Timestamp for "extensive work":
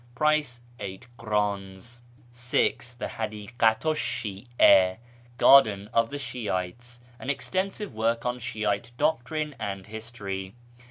7.29-8.25